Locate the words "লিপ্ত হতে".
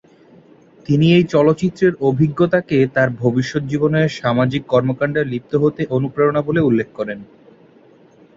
5.31-5.81